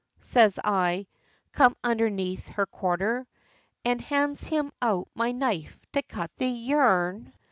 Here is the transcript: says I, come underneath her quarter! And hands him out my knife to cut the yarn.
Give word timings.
says 0.21 0.57
I, 0.63 1.05
come 1.51 1.75
underneath 1.83 2.47
her 2.47 2.65
quarter! 2.65 3.27
And 3.85 4.01
hands 4.01 4.45
him 4.45 4.71
out 4.81 5.07
my 5.13 5.29
knife 5.29 5.79
to 5.93 6.01
cut 6.01 6.31
the 6.37 6.47
yarn. 6.47 7.31